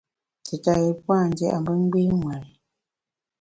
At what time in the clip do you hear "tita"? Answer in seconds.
0.45-0.73